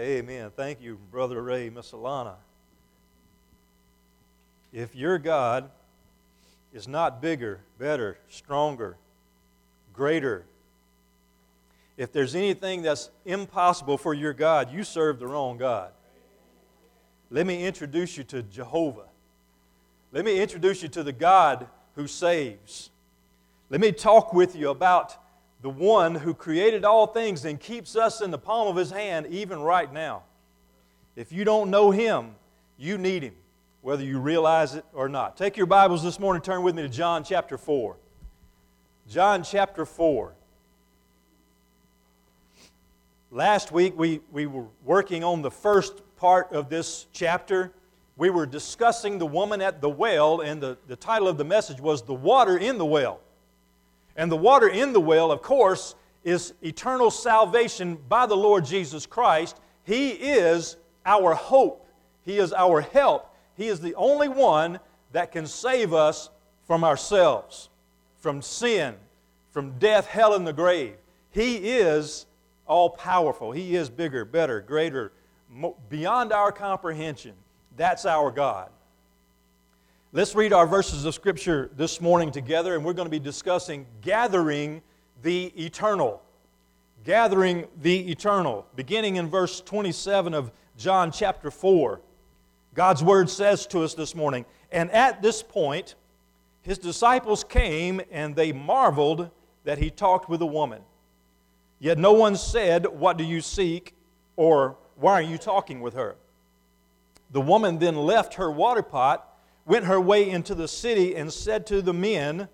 [0.00, 0.50] Amen.
[0.56, 2.36] Thank you, Brother Ray, Miss Alana.
[4.72, 5.70] If your God
[6.72, 8.96] is not bigger, better, stronger,
[9.92, 10.46] greater,
[11.98, 15.90] if there's anything that's impossible for your God, you serve the wrong God.
[17.28, 19.08] Let me introduce you to Jehovah.
[20.12, 22.88] Let me introduce you to the God who saves.
[23.68, 25.18] Let me talk with you about
[25.62, 29.26] the one who created all things and keeps us in the palm of his hand
[29.26, 30.22] even right now.
[31.16, 32.34] If you don't know him,
[32.78, 33.34] you need him,
[33.82, 35.36] whether you realize it or not.
[35.36, 37.96] Take your Bibles this morning, turn with me to John chapter 4.
[39.08, 40.32] John chapter 4.
[43.30, 47.72] Last week we, we were working on the first part of this chapter.
[48.16, 51.80] We were discussing the woman at the well, and the, the title of the message
[51.80, 53.20] was The Water in the Well.
[54.20, 59.06] And the water in the well, of course, is eternal salvation by the Lord Jesus
[59.06, 59.58] Christ.
[59.82, 61.88] He is our hope,
[62.20, 63.34] He is our help.
[63.56, 64.78] He is the only one
[65.12, 66.28] that can save us
[66.66, 67.70] from ourselves,
[68.18, 68.94] from sin,
[69.52, 70.96] from death, hell, and the grave.
[71.30, 72.26] He is
[72.66, 73.52] all powerful.
[73.52, 75.12] He is bigger, better, greater,
[75.88, 77.32] beyond our comprehension.
[77.74, 78.68] That's our God.
[80.12, 83.86] Let's read our verses of Scripture this morning together, and we're going to be discussing
[84.00, 84.82] gathering
[85.22, 86.20] the eternal.
[87.04, 88.66] Gathering the eternal.
[88.74, 92.00] Beginning in verse 27 of John chapter 4,
[92.74, 95.94] God's word says to us this morning, And at this point,
[96.62, 99.30] his disciples came and they marveled
[99.62, 100.82] that he talked with a woman.
[101.78, 103.94] Yet no one said, What do you seek?
[104.34, 106.16] or Why are you talking with her?
[107.30, 109.29] The woman then left her water pot
[109.66, 112.48] went her way into the city and said to the men,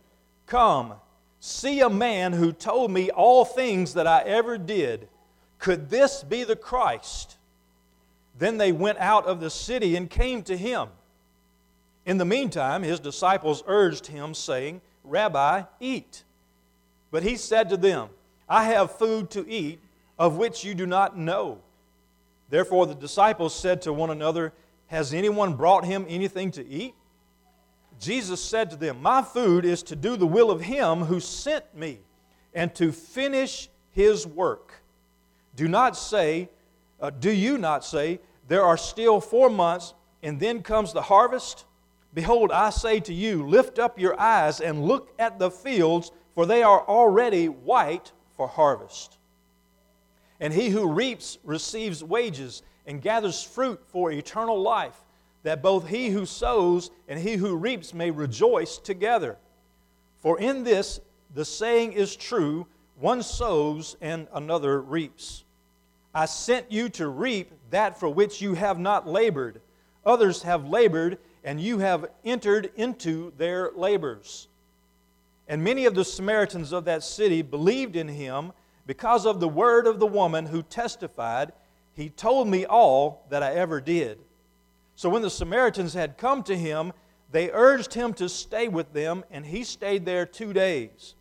[0.47, 0.95] Come,
[1.41, 5.09] see a man who told me all things that I ever did.
[5.59, 7.37] Could this be the Christ?
[8.39, 10.89] Then they went out of the city and came to him.
[12.05, 16.23] In the meantime, his disciples urged him, saying, Rabbi, eat.
[17.11, 18.11] But he said to them,
[18.49, 19.81] I have food to eat
[20.19, 21.59] of which you do not know.
[22.49, 24.53] Therefore the disciples said to one another,
[24.87, 26.95] has anyone brought him anything to eat?
[27.99, 31.75] Jesus said to them, My food is to do the will of him who sent
[31.75, 32.01] me
[32.55, 34.75] and to finish his work.
[35.55, 36.51] Do not say,
[37.01, 41.65] uh, do you not say, there are still four months and then comes the harvest?
[42.15, 46.47] Behold, I say to you, lift up your eyes and look at the fields, for
[46.47, 49.16] they are already white for harvest.
[50.41, 55.01] And he who reaps receives wages and gathers fruit for eternal life,
[55.43, 59.37] that both he who sows and he who reaps may rejoice together.
[60.19, 61.01] For in this
[61.35, 62.67] the saying is true
[62.99, 65.45] one sows and another reaps.
[66.15, 69.61] I sent you to reap that for which you have not labored.
[70.05, 74.49] Others have labored, and you have entered into their labors.
[75.47, 78.53] And many of the Samaritans of that city believed in him
[78.87, 81.53] because of the word of the woman who testified
[81.97, 84.19] he told me all that I ever did.
[84.97, 86.93] So when the Samaritans had come to him,
[87.33, 91.15] they urged him to stay with them, and he stayed there two days.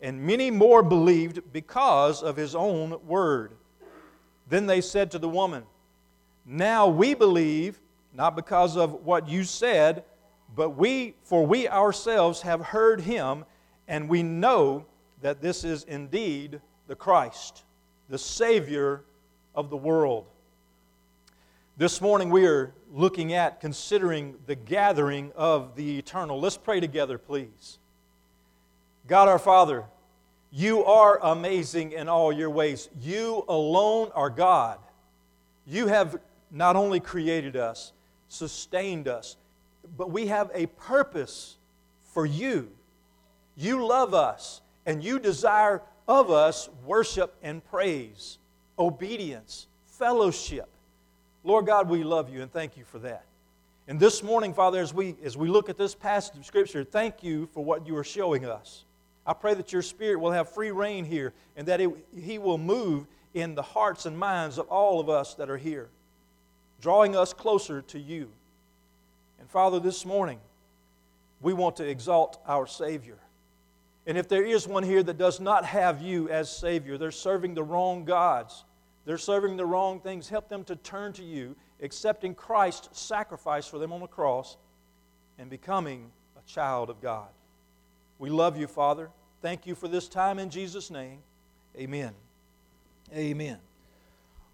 [0.00, 3.52] And many more believed because of his own word.
[4.48, 5.62] Then they said to the woman,
[6.44, 7.80] Now we believe,
[8.12, 10.02] not because of what you said,
[10.56, 13.44] but we, for we ourselves have heard him,
[13.86, 14.84] and we know
[15.22, 17.64] that this is indeed the Christ,
[18.08, 19.02] the Savior
[19.54, 20.24] of the world.
[21.76, 26.40] This morning we are looking at considering the gathering of the eternal.
[26.40, 27.78] Let's pray together, please.
[29.06, 29.84] God our Father,
[30.50, 32.88] you are amazing in all your ways.
[32.98, 34.78] You alone are God.
[35.66, 36.18] You have
[36.50, 37.92] not only created us,
[38.28, 39.36] sustained us,
[39.98, 41.58] but we have a purpose
[42.14, 42.70] for you.
[43.56, 48.38] You love us, and you desire of us worship and praise
[48.78, 50.68] obedience, fellowship.
[51.44, 53.24] Lord God, we love you and thank you for that.
[53.86, 57.22] And this morning, Father, as we, as we look at this passage of Scripture, thank
[57.22, 58.84] you for what you are showing us.
[59.26, 62.58] I pray that your Spirit will have free rein here and that it, He will
[62.58, 65.88] move in the hearts and minds of all of us that are here,
[66.80, 68.30] drawing us closer to you.
[69.40, 70.38] And Father, this morning,
[71.40, 73.18] we want to exalt our Savior.
[74.08, 77.52] And if there is one here that does not have you as Savior, they're serving
[77.52, 78.64] the wrong gods.
[79.04, 80.30] They're serving the wrong things.
[80.30, 84.56] Help them to turn to you, accepting Christ's sacrifice for them on the cross,
[85.38, 87.28] and becoming a child of God.
[88.18, 89.10] We love you, Father.
[89.42, 91.18] Thank you for this time in Jesus' name.
[91.76, 92.14] Amen.
[93.14, 93.58] Amen.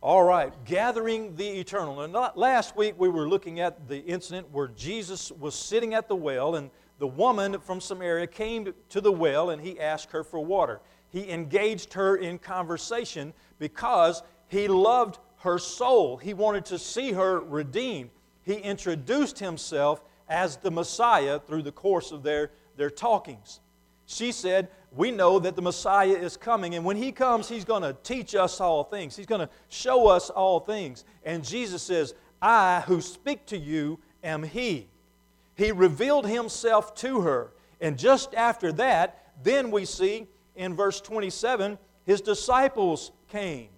[0.00, 2.00] All right, gathering the eternal.
[2.00, 6.16] And last week we were looking at the incident where Jesus was sitting at the
[6.16, 10.40] well and the woman from Samaria came to the well and he asked her for
[10.40, 10.80] water.
[11.10, 16.16] He engaged her in conversation because he loved her soul.
[16.16, 18.10] He wanted to see her redeemed.
[18.42, 23.60] He introduced himself as the Messiah through the course of their, their talkings.
[24.06, 27.82] She said, We know that the Messiah is coming, and when he comes, he's going
[27.82, 29.16] to teach us all things.
[29.16, 31.04] He's going to show us all things.
[31.24, 34.88] And Jesus says, I who speak to you am he.
[35.56, 37.52] He revealed himself to her.
[37.80, 43.68] And just after that, then we see in verse 27 his disciples came.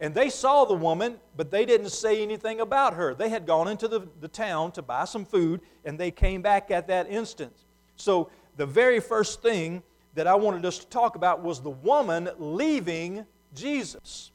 [0.00, 3.14] And they saw the woman, but they didn't say anything about her.
[3.14, 6.70] They had gone into the, the town to buy some food, and they came back
[6.70, 7.52] at that instant.
[7.96, 9.82] So the very first thing
[10.14, 14.30] that I wanted us to talk about was the woman leaving Jesus.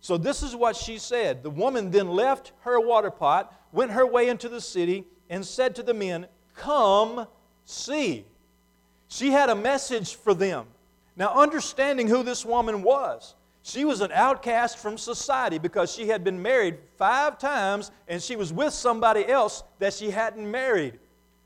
[0.00, 1.44] So, this is what she said.
[1.44, 5.74] The woman then left her water pot, went her way into the city, and said
[5.74, 7.26] to the men, Come
[7.64, 8.26] see.
[9.08, 10.66] She had a message for them.
[11.16, 16.22] Now, understanding who this woman was, she was an outcast from society because she had
[16.22, 20.98] been married five times and she was with somebody else that she hadn't married.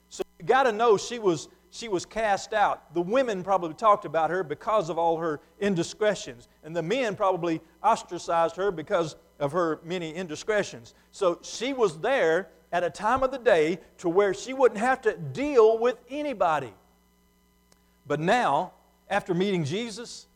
[0.08, 2.94] So you got to know she was she was cast out.
[2.94, 7.60] The women probably talked about her because of all her indiscretions, and the men probably
[7.84, 10.94] ostracized her because of her many indiscretions.
[11.12, 15.00] So she was there at a time of the day to where she wouldn't have
[15.00, 16.74] to deal with anybody.
[18.06, 18.72] But now,
[19.08, 20.26] after meeting Jesus,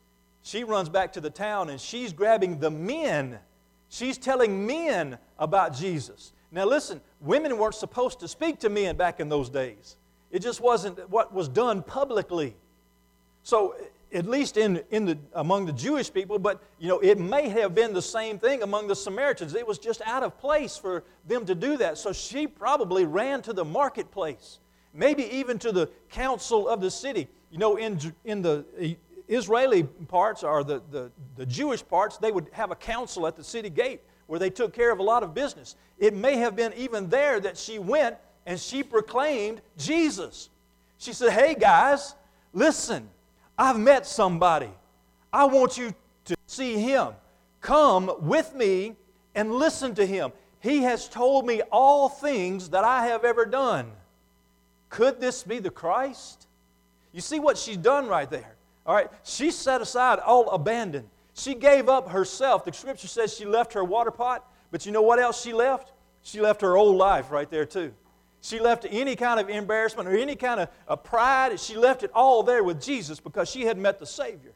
[0.41, 3.37] she runs back to the town and she's grabbing the men.
[3.89, 6.33] She's telling men about Jesus.
[6.51, 9.95] Now, listen, women weren't supposed to speak to men back in those days.
[10.31, 12.55] It just wasn't what was done publicly.
[13.43, 13.75] So,
[14.13, 17.73] at least in, in the, among the Jewish people, but you know, it may have
[17.73, 19.55] been the same thing among the Samaritans.
[19.55, 21.97] It was just out of place for them to do that.
[21.97, 24.59] So she probably ran to the marketplace,
[24.93, 27.27] maybe even to the council of the city.
[27.51, 28.87] You know, in, in the uh,
[29.27, 33.43] Israeli parts or the, the, the Jewish parts, they would have a council at the
[33.43, 35.75] city gate where they took care of a lot of business.
[35.97, 40.49] It may have been even there that she went and she proclaimed Jesus.
[40.97, 42.15] She said, Hey guys,
[42.53, 43.09] listen,
[43.61, 44.71] I've met somebody.
[45.31, 45.93] I want you
[46.25, 47.09] to see him.
[47.59, 48.95] Come with me
[49.35, 50.31] and listen to him.
[50.61, 53.91] He has told me all things that I have ever done.
[54.89, 56.47] Could this be the Christ?
[57.11, 58.55] You see what she's done right there.
[58.83, 61.07] All right, she set aside all abandon.
[61.35, 62.65] She gave up herself.
[62.65, 65.93] The scripture says she left her water pot, but you know what else she left?
[66.23, 67.93] She left her old life right there, too.
[68.41, 71.59] She left any kind of embarrassment or any kind of, of pride.
[71.59, 74.53] She left it all there with Jesus because she had met the Savior.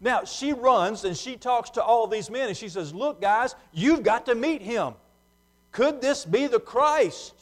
[0.00, 3.54] Now, she runs and she talks to all these men and she says, Look, guys,
[3.72, 4.94] you've got to meet him.
[5.72, 7.34] Could this be the Christ?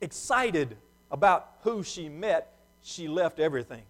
[0.00, 0.76] Excited
[1.10, 2.52] about who she met,
[2.82, 3.82] she left everything.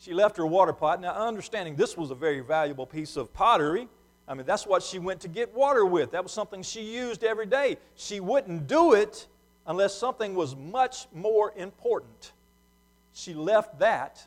[0.00, 1.00] She left her water pot.
[1.00, 3.88] Now, understanding this was a very valuable piece of pottery,
[4.28, 6.10] I mean, that's what she went to get water with.
[6.10, 7.78] That was something she used every day.
[7.96, 9.26] She wouldn't do it
[9.66, 12.32] unless something was much more important.
[13.14, 14.24] She left that,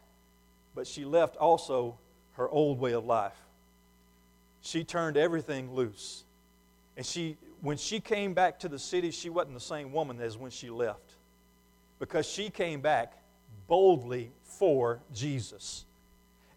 [0.74, 1.98] but she left also
[2.34, 3.38] her old way of life.
[4.62, 6.24] She turned everything loose.
[6.98, 10.36] And she, when she came back to the city, she wasn't the same woman as
[10.36, 11.16] when she left.
[12.00, 13.14] Because she came back
[13.68, 15.86] boldly for Jesus.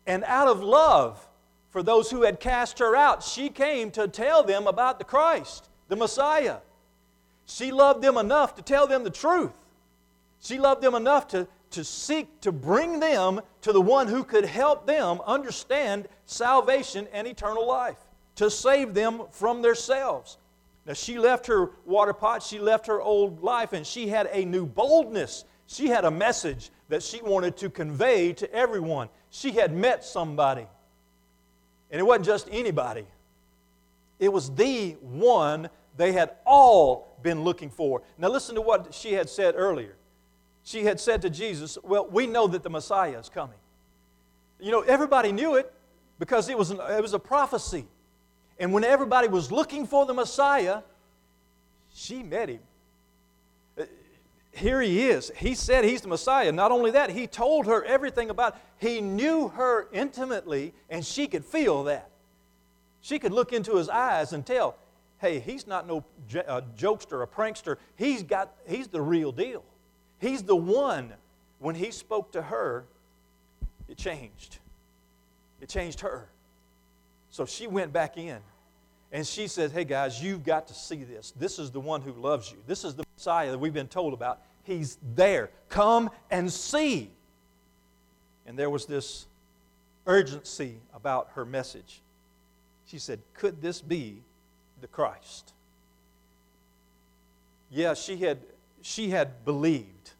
[0.06, 1.26] And out of love,
[1.75, 3.21] for those who had cast her out.
[3.21, 6.59] She came to tell them about the Christ, the Messiah.
[7.47, 9.59] She loved them enough to tell them the truth.
[10.40, 14.45] She loved them enough to, to seek to bring them to the one who could
[14.45, 17.99] help them understand salvation and eternal life,
[18.37, 20.38] to save them from themselves.
[20.87, 24.45] Now, she left her water pot, she left her old life, and she had a
[24.45, 25.45] new boldness.
[25.66, 29.09] She had a message that she wanted to convey to everyone.
[29.31, 30.69] She had met somebody.
[31.94, 33.06] And it wasn't just anybody,
[34.18, 38.02] it was the one they had all been looking for.
[38.18, 39.94] Now, listen to what she had said earlier.
[40.64, 43.58] She had said to Jesus, Well, we know that the Messiah is coming.
[44.58, 45.72] You know, everybody knew it
[46.18, 47.86] because it was, an, it was a prophecy.
[48.58, 50.80] And when everybody was looking for the Messiah,
[51.94, 52.58] she met him
[54.54, 55.32] here he is.
[55.37, 56.52] He said he's the Messiah.
[56.52, 61.44] Not only that, he told her everything about he knew her intimately and she could
[61.44, 62.11] feel that.
[63.00, 64.76] She could look into his eyes and tell,
[65.18, 67.76] "Hey, he's not no jokester, a prankster.
[67.96, 69.64] He's got he's the real deal.
[70.18, 71.12] He's the one
[71.58, 72.84] when he spoke to her,
[73.88, 74.58] it changed.
[75.61, 76.28] It changed her.
[77.30, 78.38] So she went back in
[79.14, 81.33] and she said, Hey guys, you've got to see this.
[81.38, 82.59] This is the one who loves you.
[82.66, 84.40] This is the Messiah that we've been told about.
[84.64, 85.50] He's there.
[85.68, 87.11] Come and see.
[88.44, 89.26] And there was this
[90.04, 92.00] urgency about her message.
[92.88, 94.21] She said, Could this be
[94.80, 95.52] the Christ?
[97.71, 98.38] Yeah, she had,
[98.83, 100.11] she had believed.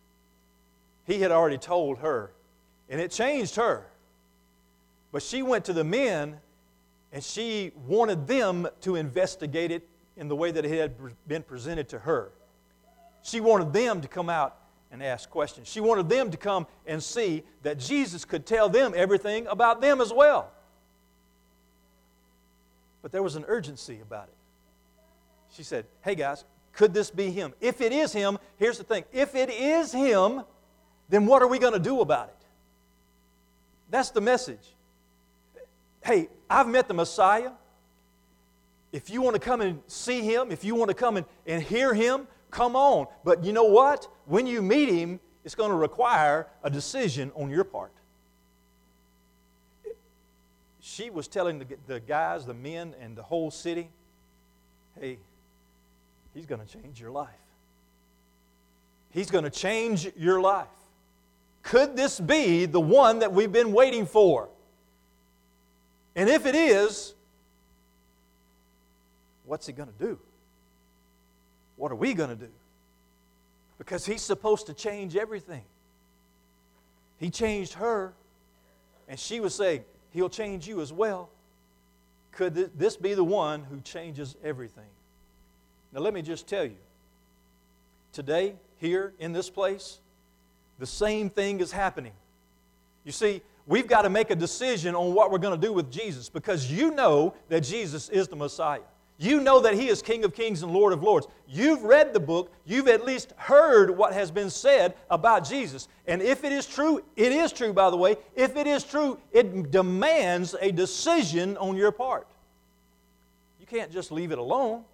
[1.05, 2.31] He had already told her,
[2.89, 3.89] and it changed her.
[5.11, 6.39] But she went to the men
[7.15, 10.95] and she wanted them to investigate it in the way that it had
[11.29, 12.33] been presented to her.
[13.23, 14.57] She wanted them to come out
[14.91, 15.69] and ask questions.
[15.69, 20.01] She wanted them to come and see that Jesus could tell them everything about them
[20.01, 20.51] as well.
[23.01, 24.35] But there was an urgency about it.
[25.55, 27.55] She said, Hey guys, could this be him?
[27.61, 30.43] If it is him, here's the thing if it is him,
[31.09, 32.47] then what are we going to do about it?
[33.89, 34.75] That's the message.
[36.05, 37.53] Hey, I've met the Messiah.
[38.93, 41.63] If you want to come and see him, if you want to come and, and
[41.63, 43.07] hear him, come on.
[43.25, 44.07] But you know what?
[44.27, 47.93] When you meet him, it's going to require a decision on your part.
[50.81, 53.89] She was telling the, the guys, the men, and the whole city,
[55.01, 55.19] hey,
[56.35, 57.31] he's going to change your life.
[59.11, 60.67] He's going to change your life.
[61.63, 64.51] Could this be the one that we've been waiting for?
[66.17, 67.15] And if it is,
[69.45, 70.19] what's he going to do?
[71.77, 72.51] What are we going to do?
[73.79, 75.65] Because he's supposed to change everything.
[77.19, 78.13] He changed her,
[79.09, 81.29] and she was saying, He'll change you as well.
[82.31, 84.87] Could this be the one who changes everything?
[85.93, 86.77] Now, let me just tell you
[88.13, 89.99] today, here in this place,
[90.79, 92.13] the same thing is happening.
[93.05, 95.91] You see, we've got to make a decision on what we're going to do with
[95.91, 98.81] Jesus because you know that Jesus is the Messiah.
[99.17, 101.29] You know that He is King of Kings and Lord of Lords.
[101.47, 102.53] You've read the book.
[102.65, 105.89] You've at least heard what has been said about Jesus.
[106.07, 108.17] And if it is true, it is true, by the way.
[108.35, 112.27] If it is true, it demands a decision on your part.
[113.61, 114.85] You can't just leave it alone.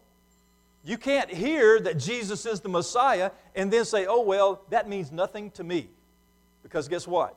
[0.85, 5.11] You can't hear that Jesus is the Messiah and then say, oh, well, that means
[5.11, 5.89] nothing to me.
[6.63, 7.37] Because guess what?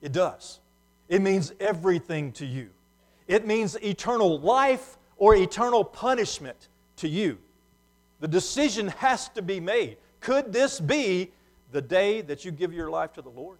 [0.00, 0.60] It does.
[1.08, 2.70] It means everything to you.
[3.26, 7.38] It means eternal life or eternal punishment to you.
[8.20, 9.98] The decision has to be made.
[10.20, 11.32] Could this be
[11.72, 13.58] the day that you give your life to the Lord?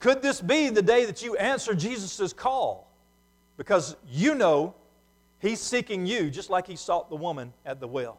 [0.00, 2.90] Could this be the day that you answer Jesus' call?
[3.56, 4.74] Because you know
[5.38, 8.18] He's seeking you just like He sought the woman at the well.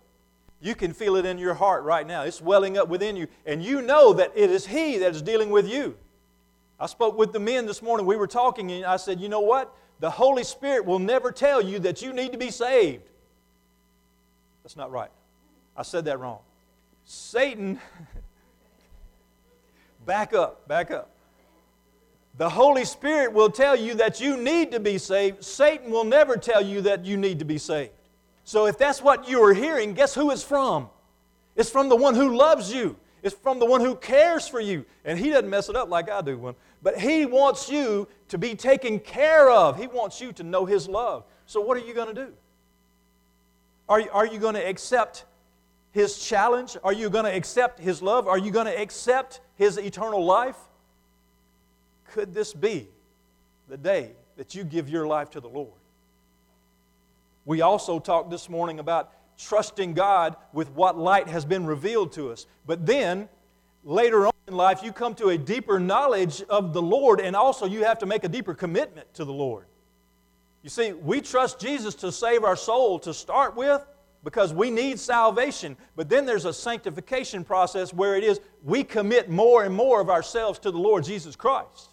[0.61, 2.23] You can feel it in your heart right now.
[2.23, 5.49] It's welling up within you, and you know that it is He that is dealing
[5.49, 5.97] with you.
[6.79, 8.05] I spoke with the men this morning.
[8.05, 9.73] We were talking, and I said, You know what?
[9.99, 13.03] the Holy Spirit will never tell you that you need to be saved.
[14.63, 15.11] That's not right.
[15.77, 16.39] I said that wrong.
[17.05, 17.79] Satan,
[20.05, 21.11] back up, back up.
[22.37, 25.43] The Holy Spirit will tell you that you need to be saved.
[25.43, 27.91] Satan will never tell you that you need to be saved.
[28.43, 30.89] So if that's what you are hearing, guess who it's from?
[31.55, 32.97] It's from the one who loves you.
[33.25, 34.85] It's from the one who cares for you.
[35.03, 36.53] And he doesn't mess it up like I do one.
[36.83, 39.79] But he wants you to be taken care of.
[39.79, 41.23] He wants you to know his love.
[41.47, 42.33] So what are you going to do?
[43.89, 45.25] Are are you going to accept
[45.91, 46.77] his challenge?
[46.83, 48.27] Are you going to accept his love?
[48.27, 50.57] Are you going to accept his eternal life?
[52.11, 52.87] Could this be
[53.67, 55.73] the day that you give your life to the Lord?
[57.43, 62.31] We also talked this morning about trusting God with what light has been revealed to
[62.31, 62.45] us.
[62.65, 63.29] But then,
[63.83, 67.65] later on in life, you come to a deeper knowledge of the Lord, and also
[67.65, 69.65] you have to make a deeper commitment to the Lord.
[70.63, 73.85] You see, we trust Jesus to save our soul to start with
[74.23, 75.77] because we need salvation.
[75.95, 80.09] But then there's a sanctification process where it is we commit more and more of
[80.09, 81.89] ourselves to the Lord Jesus Christ.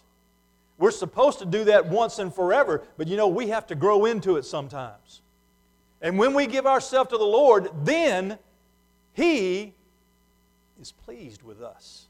[0.79, 4.05] We're supposed to do that once and forever, but you know, we have to grow
[4.05, 5.21] into it sometimes.
[6.03, 8.37] And when we give ourselves to the Lord, then
[9.13, 9.73] He
[10.79, 12.07] is pleased with us.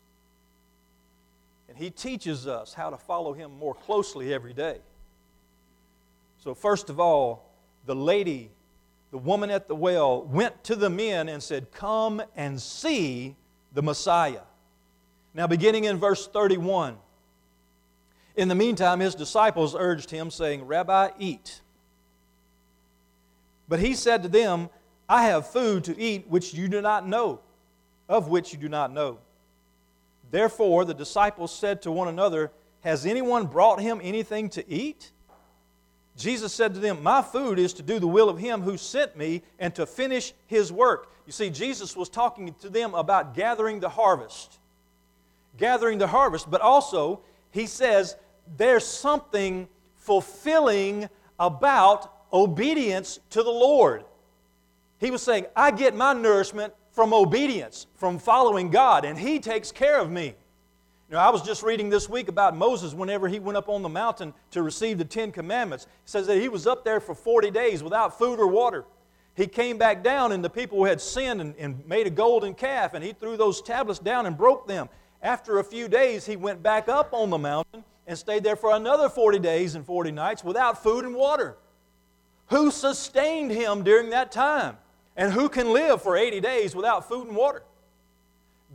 [1.69, 4.79] And He teaches us how to follow Him more closely every day.
[6.39, 7.51] So, first of all,
[7.85, 8.50] the lady,
[9.12, 13.35] the woman at the well, went to the men and said, Come and see
[13.73, 14.41] the Messiah.
[15.35, 16.97] Now, beginning in verse 31,
[18.35, 21.62] in the meantime, his disciples urged him, saying, Rabbi, eat.
[23.67, 24.70] But he said to them,
[25.08, 27.39] I have food to eat which you do not know,
[28.08, 29.20] of which you do not know.
[30.32, 32.51] Therefore, the disciples said to one another,
[32.82, 35.12] Has anyone brought him anything to eat?
[36.15, 39.17] Jesus said to them, My food is to do the will of him who sent
[39.17, 41.12] me and to finish his work.
[41.25, 44.60] You see, Jesus was talking to them about gathering the harvest.
[45.58, 48.15] Gathering the harvest, but also, he says,
[48.58, 49.67] there's something
[49.98, 54.03] fulfilling about obedience to the Lord.
[54.99, 59.71] He was saying, I get my nourishment from obedience, from following God, and He takes
[59.71, 60.35] care of me.
[61.09, 63.83] You know, I was just reading this week about Moses whenever he went up on
[63.83, 65.83] the mountain to receive the Ten Commandments.
[65.85, 68.85] It says that he was up there for 40 days without food or water.
[69.35, 72.95] He came back down, and the people had sinned and, and made a golden calf,
[72.95, 74.89] and he threw those tablets down and broke them.
[75.21, 78.75] After a few days, he went back up on the mountain and stayed there for
[78.75, 81.57] another 40 days and 40 nights without food and water.
[82.53, 84.77] Who sustained him during that time?
[85.17, 87.63] And who can live for 80 days without food and water?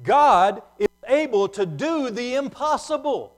[0.02, 3.36] God is able to do the impossible.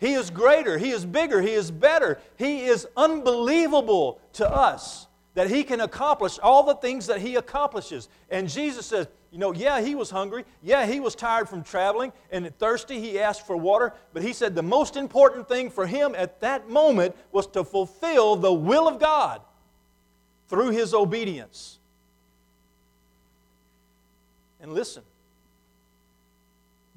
[0.00, 2.18] He is greater, He is bigger, He is better.
[2.36, 8.08] He is unbelievable to us that He can accomplish all the things that He accomplishes.
[8.30, 10.44] And Jesus says, you know, yeah, he was hungry.
[10.62, 12.98] Yeah, he was tired from traveling and thirsty.
[12.98, 13.92] He asked for water.
[14.12, 18.36] But he said the most important thing for him at that moment was to fulfill
[18.36, 19.42] the will of God
[20.48, 21.78] through his obedience.
[24.60, 25.02] And listen,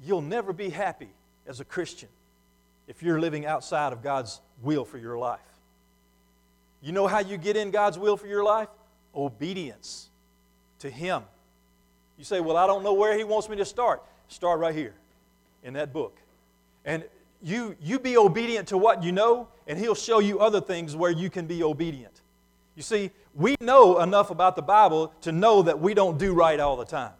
[0.04, 1.08] you'll never be happy
[1.46, 2.08] as a Christian
[2.88, 5.40] if you're living outside of God's will for your life.
[6.82, 8.68] You know how you get in God's will for your life?
[9.14, 10.08] Obedience
[10.80, 11.22] to Him.
[12.18, 14.02] You say, Well, I don't know where He wants me to start.
[14.28, 14.94] Start right here
[15.62, 16.16] in that book.
[16.84, 17.04] And
[17.40, 21.10] you, you be obedient to what you know, and He'll show you other things where
[21.10, 22.21] you can be obedient.
[22.74, 26.58] You see, we know enough about the Bible to know that we don't do right
[26.58, 27.12] all the time.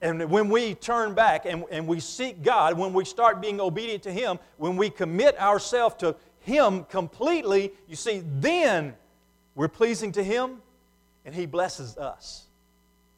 [0.00, 4.02] And when we turn back and, and we seek God, when we start being obedient
[4.02, 8.94] to Him, when we commit ourselves to Him completely, you see, then
[9.54, 10.60] we're pleasing to Him
[11.24, 12.44] and He blesses us.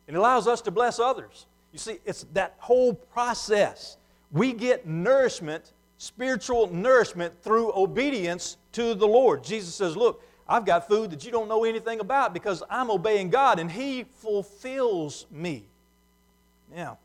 [0.06, 1.46] And allows us to bless others.
[1.72, 3.96] You see, it's that whole process.
[4.30, 9.42] We get nourishment, spiritual nourishment, through obedience to the Lord.
[9.42, 13.30] Jesus says, Look, I've got food that you don't know anything about because I'm obeying
[13.30, 15.64] God and He fulfills me.
[16.74, 16.98] Now,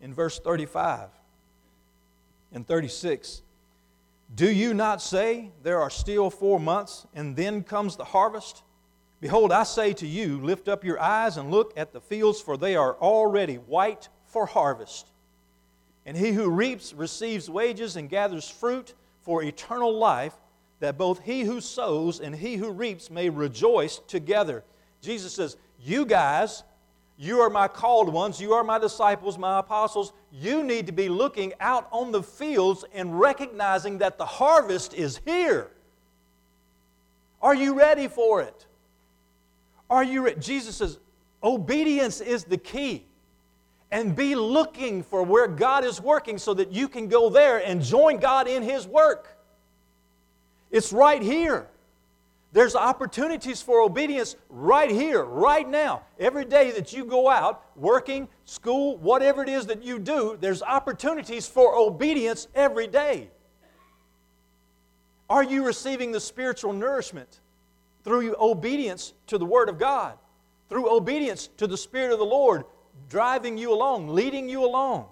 [0.00, 1.08] in verse 35
[2.52, 3.42] and 36,
[4.34, 8.62] do you not say, There are still four months, and then comes the harvest?
[9.20, 12.56] Behold, I say to you, lift up your eyes and look at the fields, for
[12.56, 15.08] they are already white for harvest.
[16.06, 20.34] And he who reaps receives wages and gathers fruit for eternal life,
[20.80, 24.64] that both he who sows and he who reaps may rejoice together.
[25.00, 26.64] Jesus says, You guys,
[27.16, 30.12] you are my called ones, you are my disciples, my apostles.
[30.32, 35.20] You need to be looking out on the fields and recognizing that the harvest is
[35.26, 35.70] here.
[37.42, 38.66] Are you ready for it?
[39.88, 40.40] Are you ready?
[40.40, 40.98] Jesus says,
[41.42, 43.04] obedience is the key.
[43.90, 47.82] And be looking for where God is working so that you can go there and
[47.82, 49.36] join God in His work.
[50.70, 51.68] It's right here.
[52.52, 56.02] There's opportunities for obedience right here, right now.
[56.18, 60.62] Every day that you go out, working, school, whatever it is that you do, there's
[60.62, 63.30] opportunities for obedience every day.
[65.28, 67.40] Are you receiving the spiritual nourishment?
[68.04, 70.14] through obedience to the Word of God,
[70.68, 72.64] through obedience to the Spirit of the Lord,
[73.08, 75.06] driving you along, leading you along.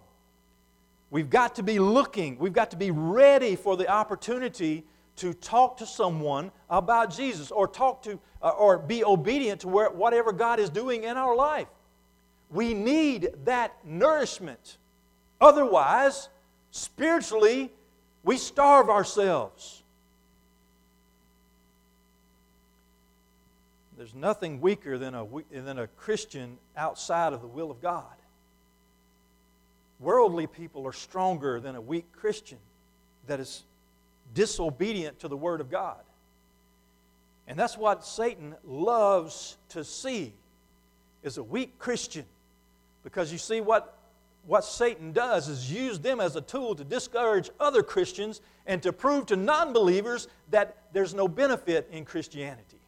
[1.11, 4.85] We've got to be looking, we've got to be ready for the opportunity
[5.19, 9.91] to talk to someone about Jesus or talk to uh, or be obedient to where,
[9.91, 11.69] whatever God is doing in our life.
[12.51, 14.79] We need that nourishment.
[15.41, 16.29] Otherwise,
[16.71, 17.71] spiritually,
[18.23, 19.83] we starve ourselves.
[23.97, 28.05] There's nothing weaker than a, than a Christian outside of the will of God.
[29.99, 32.59] Worldly people are stronger than a weak Christian
[33.27, 33.65] that is
[34.35, 36.01] disobedient to the Word of God.
[37.47, 40.35] And that's what Satan loves to see
[41.23, 42.25] is a weak Christian.
[43.03, 43.97] Because you see what,
[44.47, 48.93] what Satan does is use them as a tool to discourage other Christians and to
[48.93, 52.79] prove to non-believers that there's no benefit in Christianity.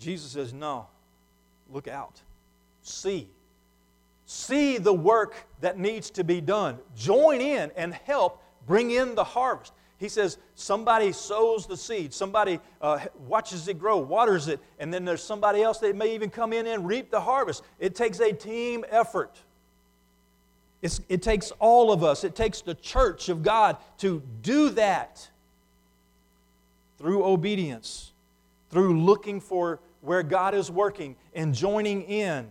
[0.00, 0.88] Jesus says, No,
[1.70, 2.20] look out.
[2.82, 3.28] See.
[4.26, 6.78] See the work that needs to be done.
[6.96, 9.72] Join in and help bring in the harvest.
[9.98, 15.04] He says, somebody sows the seed, somebody uh, watches it grow, waters it, and then
[15.04, 17.62] there's somebody else that may even come in and reap the harvest.
[17.78, 19.38] It takes a team effort.
[20.80, 25.28] It's, it takes all of us, it takes the church of God to do that.
[26.98, 28.12] through obedience,
[28.70, 32.48] through looking for where God is working and joining in.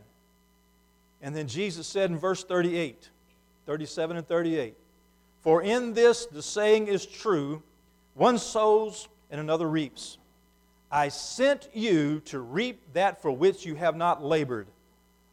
[1.22, 3.10] And then Jesus said in verse 38,
[3.66, 4.76] 37 and 38,
[5.42, 7.64] For in this the saying is true
[8.14, 10.18] one sows and another reaps.
[10.92, 14.68] I sent you to reap that for which you have not labored.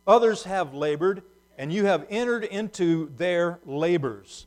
[0.07, 1.23] Others have labored,
[1.59, 4.47] and you have entered into their labors.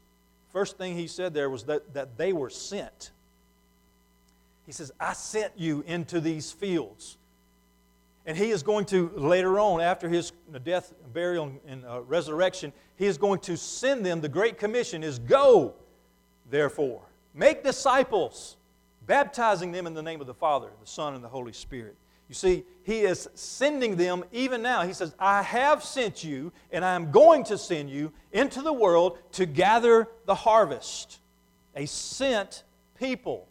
[0.54, 3.12] First thing he said there was that, that they were sent.
[4.66, 7.18] He says, I sent you into these fields.
[8.26, 10.32] And he is going to, later on, after his
[10.64, 14.22] death, burial, and uh, resurrection, he is going to send them.
[14.22, 15.74] The Great Commission is go,
[16.50, 17.02] therefore,
[17.34, 18.58] make disciples,
[19.08, 21.96] baptizing them in the name of the Father, the Son, and the Holy Spirit.
[22.30, 24.84] You see, he is sending them even now.
[24.84, 28.72] He says, I have sent you, and I am going to send you into the
[28.72, 31.20] world to gather the harvest.
[31.76, 32.64] A sent
[32.98, 33.48] people.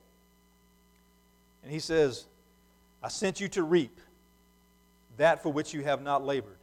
[1.63, 2.25] And he says,
[3.03, 4.01] I sent you to reap
[5.21, 6.57] that for which you have not labored.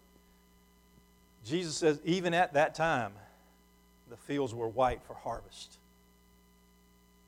[1.45, 3.11] Jesus says, even at that time,
[4.09, 5.77] the fields were white for harvest.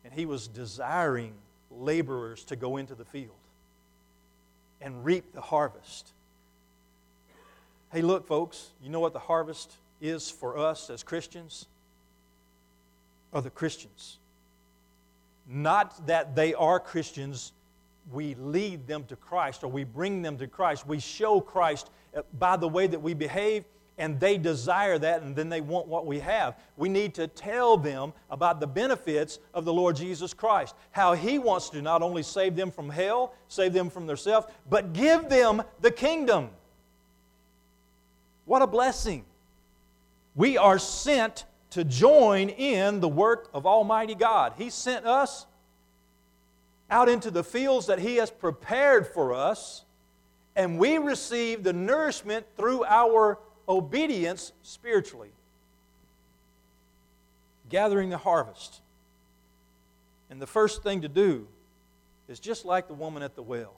[0.04, 1.36] And he was desiring
[1.70, 3.30] laborers to go into the field
[4.82, 6.10] and reap the harvest.
[7.92, 11.68] Hey, look, folks, you know what the harvest is for us as Christians?
[13.32, 14.18] Other Christians.
[15.48, 17.52] Not that they are Christians
[18.12, 20.88] we lead them to Christ or we bring them to Christ.
[20.88, 23.65] We show Christ uh, by the way that we behave,
[23.98, 26.58] and they desire that, and then they want what we have.
[26.78, 31.38] We need to tell them about the benefits of the Lord Jesus Christ, how He
[31.38, 35.62] wants to not only save them from hell, save them from themselves, but give them
[35.82, 36.50] the kingdom.
[38.45, 39.26] What a blessing!
[40.34, 44.54] We are sent to join in the work of Almighty God.
[44.58, 45.45] He sent us
[46.89, 49.84] out into the fields that He has prepared for us,
[50.56, 55.32] and we receive the nourishment through our obedience spiritually.
[57.69, 58.82] Gathering the harvest.
[60.30, 61.47] And the first thing to do
[62.28, 63.73] is just like the woman at the well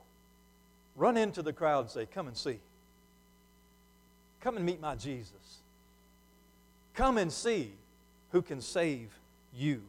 [0.95, 2.59] run into the crowd and say, Come and see.
[4.39, 5.59] Come and meet my Jesus.
[6.93, 7.71] Come and see
[8.31, 9.09] who can save
[9.55, 9.81] you.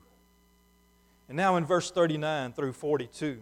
[1.28, 3.40] And now in verse 39 through 42.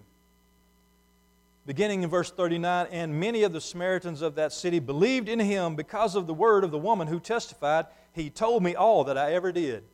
[1.66, 5.76] Beginning in verse 39, and many of the Samaritans of that city believed in him
[5.76, 9.34] because of the word of the woman who testified, He told me all that I
[9.34, 9.84] ever did.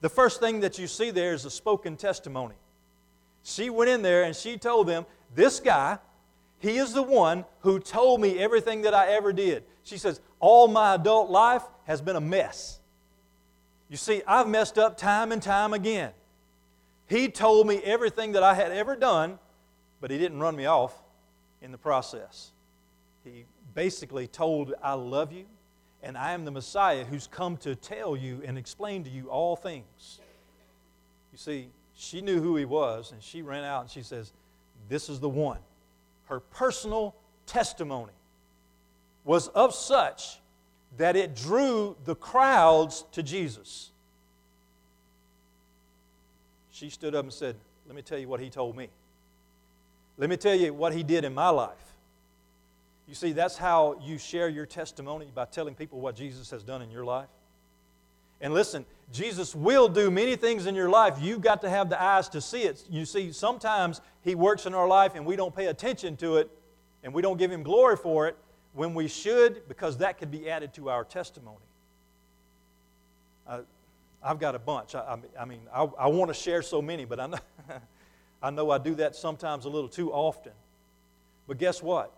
[0.00, 2.54] The first thing that you see there is a spoken testimony.
[3.42, 5.98] She went in there and she told them, This guy,
[6.58, 9.64] he is the one who told me everything that I ever did.
[9.82, 12.80] She says, All my adult life has been a mess.
[13.90, 16.12] You see, I've messed up time and time again.
[17.06, 19.38] He told me everything that I had ever done,
[20.00, 20.94] but he didn't run me off
[21.60, 22.52] in the process.
[23.24, 25.44] He basically told, I love you,
[26.02, 29.56] and I am the Messiah who's come to tell you and explain to you all
[29.56, 30.20] things.
[31.32, 34.32] You see, she knew who he was, and she ran out and she says,
[34.88, 35.58] This is the one.
[36.26, 37.14] Her personal
[37.46, 38.12] testimony
[39.24, 40.38] was of such
[40.96, 43.90] that it drew the crowds to Jesus
[46.74, 47.54] she stood up and said,
[47.86, 48.88] Let me tell you what he told me.
[50.18, 51.94] Let me tell you what he did in my life.
[53.06, 56.82] You see, that's how you share your testimony by telling people what Jesus has done
[56.82, 57.28] in your life.
[58.40, 61.16] And listen, Jesus will do many things in your life.
[61.20, 62.82] You've got to have the eyes to see it.
[62.90, 66.50] You see, sometimes He works in our life and we don't pay attention to it
[67.04, 68.36] and we don't give Him glory for it
[68.72, 71.58] when we should because that could be added to our testimony.
[73.46, 73.60] Uh,
[74.24, 74.94] I've got a bunch.
[74.94, 77.38] I, I mean, I, I want to share so many, but I know,
[78.42, 80.52] I know I do that sometimes a little too often.
[81.46, 82.10] But guess what?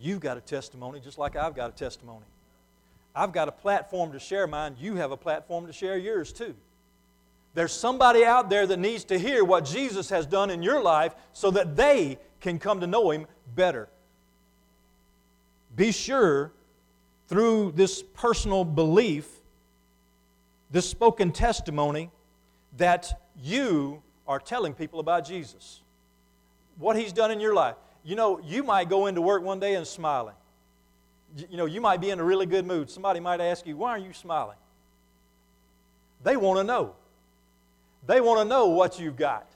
[0.00, 2.24] You've got a testimony just like I've got a testimony.
[3.14, 4.74] I've got a platform to share mine.
[4.80, 6.54] You have a platform to share yours too.
[7.52, 11.14] There's somebody out there that needs to hear what Jesus has done in your life
[11.32, 13.88] so that they can come to know Him better.
[15.76, 16.52] Be sure
[17.28, 19.33] through this personal belief
[20.74, 22.10] this spoken testimony
[22.78, 25.82] that you are telling people about Jesus.
[26.78, 27.76] What he's done in your life.
[28.02, 30.34] You know, you might go into work one day and smiling.
[31.48, 32.90] You know, you might be in a really good mood.
[32.90, 34.56] Somebody might ask you, Why are you smiling?
[36.24, 36.96] They want to know.
[38.08, 39.46] They want to know what you've got.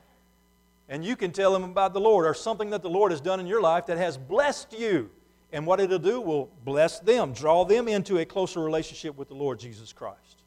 [0.88, 3.40] And you can tell them about the Lord or something that the Lord has done
[3.40, 5.10] in your life that has blessed you.
[5.52, 9.34] And what it'll do will bless them, draw them into a closer relationship with the
[9.34, 10.37] Lord Jesus Christ.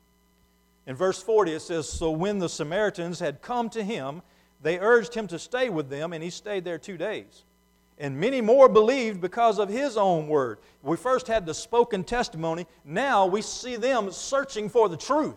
[0.88, 4.22] In verse 40, it says So when the Samaritans had come to him,
[4.62, 7.44] they urged him to stay with them, and he stayed there two days.
[7.98, 10.60] And many more believed because of his own word.
[10.82, 12.66] We first had the spoken testimony.
[12.84, 15.36] Now we see them searching for the truth,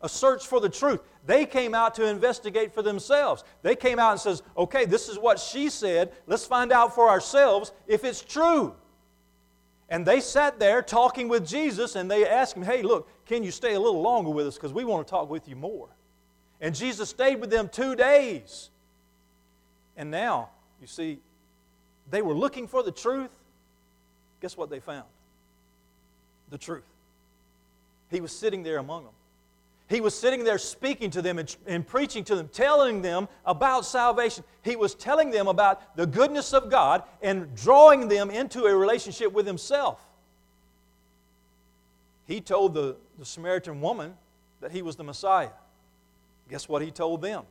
[0.00, 1.00] a search for the truth.
[1.26, 3.44] They came out to investigate for themselves.
[3.62, 6.12] They came out and says, "Okay, this is what she said.
[6.26, 8.74] Let's find out for ourselves if it's true."
[9.88, 13.52] And they sat there talking with Jesus and they asked him, "Hey, look, can you
[13.52, 15.88] stay a little longer with us because we want to talk with you more?"
[16.60, 18.70] And Jesus stayed with them 2 days.
[19.96, 21.20] And now, you see,
[22.10, 23.30] they were looking for the truth.
[24.40, 25.08] Guess what they found?
[26.50, 26.84] The truth.
[28.10, 29.14] He was sitting there among them.
[29.88, 33.86] He was sitting there speaking to them and, and, preaching to them, telling them about
[33.86, 34.42] salvation.
[34.62, 39.32] He was telling them about the goodness of God and drawing them into a relationship
[39.32, 40.00] with Himself.
[42.26, 44.14] He told the, the Samaritan woman
[44.60, 45.50] that he was the Messiah.
[46.50, 47.44] Guess what he told them?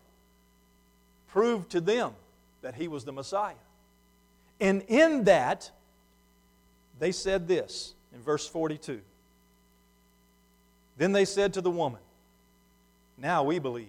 [1.27, 2.13] Proved to them
[2.61, 3.55] that he was the Messiah.
[4.59, 5.71] And in that,
[6.99, 9.01] they said this in verse 42.
[10.97, 11.99] Then they said to the woman,
[13.17, 13.87] Now we believe.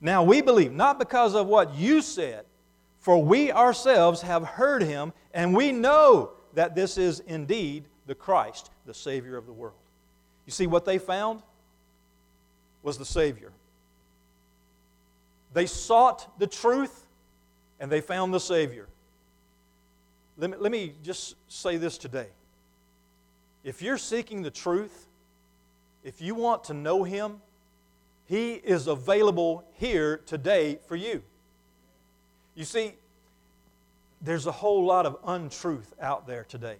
[0.00, 2.44] Now we believe, not because of what you said,
[3.00, 8.70] for we ourselves have heard him, and we know that this is indeed the Christ,
[8.86, 9.74] the Savior of the world.
[10.46, 11.42] You see what they found?
[12.82, 13.52] Was the Savior.
[15.52, 17.06] They sought the truth,
[17.78, 18.86] and they found the Savior.
[20.38, 22.28] Let me, let me just say this today.
[23.64, 25.06] If you're seeking the truth,
[26.04, 27.40] if you want to know Him,
[28.26, 31.22] He is available here today for you.
[32.54, 32.94] You see,
[34.20, 36.76] there's a whole lot of untruth out there today.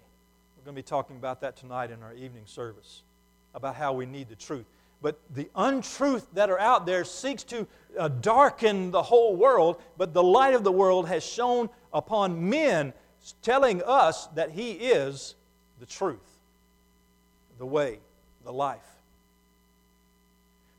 [0.57, 3.03] We're going to be talking about that tonight in our evening service,
[3.55, 4.67] about how we need the truth.
[5.03, 7.67] But the untruth that are out there seeks to
[7.99, 12.93] uh, darken the whole world, but the light of the world has shone upon men,
[13.41, 15.35] telling us that He is
[15.79, 16.39] the truth,
[17.59, 17.99] the way,
[18.45, 18.89] the life.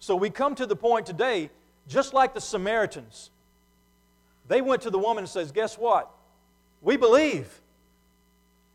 [0.01, 1.51] So we come to the point today,
[1.87, 3.29] just like the Samaritans.
[4.47, 6.11] They went to the woman and says, "Guess what?
[6.81, 7.61] We believe."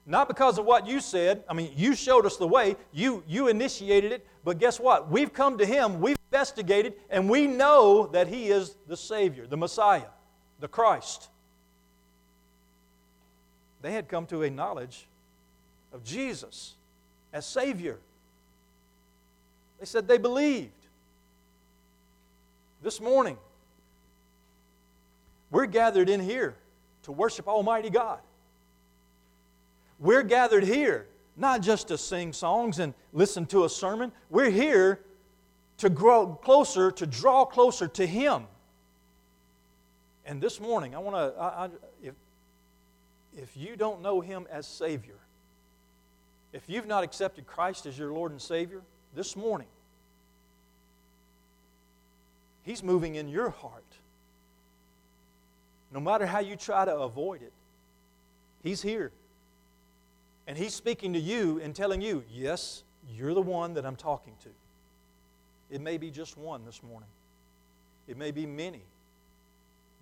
[0.08, 1.42] Not because of what you said.
[1.48, 5.10] I mean, you showed us the way, you, you initiated it, but guess what?
[5.10, 9.56] We've come to Him, we've investigated, and we know that He is the Savior, the
[9.56, 10.06] Messiah,
[10.60, 11.28] the Christ.
[13.82, 15.08] They had come to a knowledge
[15.92, 16.74] of Jesus
[17.32, 17.98] as Savior.
[19.80, 20.85] They said they believed.
[22.86, 23.36] This morning,
[25.50, 26.54] we're gathered in here
[27.02, 28.20] to worship Almighty God.
[29.98, 34.12] We're gathered here not just to sing songs and listen to a sermon.
[34.30, 35.00] We're here
[35.78, 38.44] to grow closer, to draw closer to Him.
[40.24, 41.70] And this morning, I want to,
[42.04, 42.14] if,
[43.36, 45.18] if you don't know Him as Savior,
[46.52, 49.66] if you've not accepted Christ as your Lord and Savior, this morning,
[52.66, 53.84] He's moving in your heart.
[55.92, 57.52] No matter how you try to avoid it,
[58.64, 59.12] He's here.
[60.48, 64.32] And He's speaking to you and telling you, yes, you're the one that I'm talking
[64.42, 64.48] to.
[65.70, 67.08] It may be just one this morning,
[68.08, 68.82] it may be many.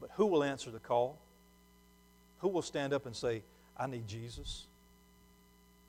[0.01, 1.19] But who will answer the call?
[2.39, 3.43] Who will stand up and say,
[3.77, 4.67] I need Jesus?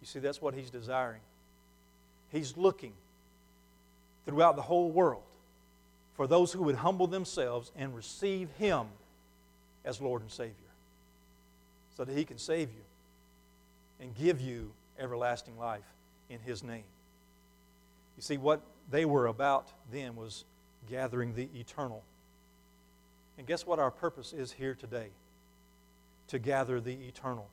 [0.01, 1.21] You see, that's what He's desiring.
[2.31, 2.93] He's looking
[4.25, 5.23] throughout the whole world
[6.15, 8.87] for those who would humble themselves and receive Him
[9.83, 10.53] as Lord and Savior
[11.95, 12.83] so that He can save you
[13.99, 15.83] and give you everlasting life
[16.29, 16.83] in His name.
[18.15, 20.45] You see, what they were about then was
[20.89, 22.03] gathering the eternal.
[23.37, 25.07] And guess what our purpose is here today?
[26.29, 27.47] To gather the eternal.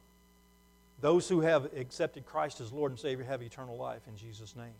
[1.00, 4.74] Those who have accepted Christ as Lord and Savior have eternal life in Jesus' name.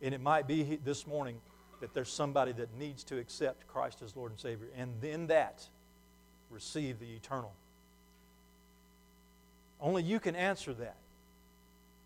[0.00, 1.40] And it might be this morning
[1.80, 5.66] that there's somebody that needs to accept Christ as Lord and Savior, and then that
[6.50, 7.52] receive the eternal.
[9.80, 10.96] Only you can answer that.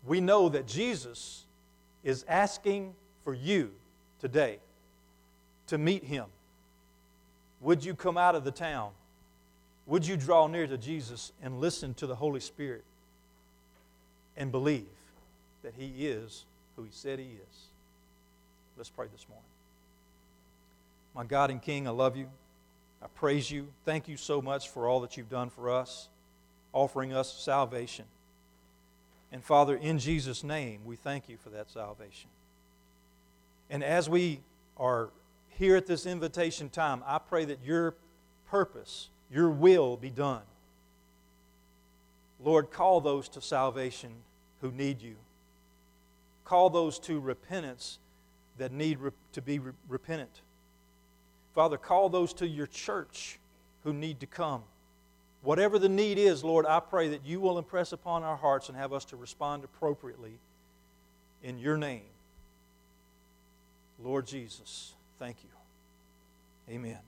[0.05, 1.45] We know that Jesus
[2.03, 3.71] is asking for you
[4.19, 4.59] today
[5.67, 6.25] to meet Him.
[7.61, 8.91] Would you come out of the town?
[9.85, 12.83] Would you draw near to Jesus and listen to the Holy Spirit
[14.35, 14.87] and believe
[15.63, 17.65] that He is who He said He is?
[18.77, 19.45] Let's pray this morning.
[21.15, 22.29] My God and King, I love you.
[23.01, 23.67] I praise you.
[23.85, 26.09] Thank you so much for all that you've done for us
[26.73, 28.05] offering us salvation.
[29.31, 32.29] And Father, in Jesus' name, we thank you for that salvation.
[33.69, 34.41] And as we
[34.77, 35.09] are
[35.49, 37.95] here at this invitation time, I pray that your
[38.49, 40.41] purpose, your will be done.
[42.43, 44.11] Lord, call those to salvation
[44.61, 45.15] who need you.
[46.43, 47.99] Call those to repentance
[48.57, 48.97] that need
[49.33, 50.41] to be re- repentant.
[51.53, 53.39] Father, call those to your church
[53.83, 54.63] who need to come.
[55.41, 58.77] Whatever the need is, Lord, I pray that you will impress upon our hearts and
[58.77, 60.33] have us to respond appropriately
[61.43, 62.03] in your name.
[64.03, 65.49] Lord Jesus, thank you.
[66.73, 66.99] Amen.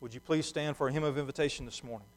[0.00, 2.08] Would you please stand for a hymn of invitation this morning?